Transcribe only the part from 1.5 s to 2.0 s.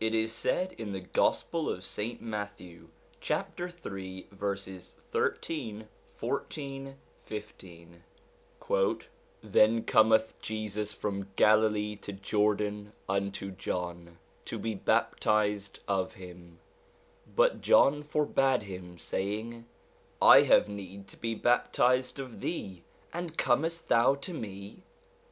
of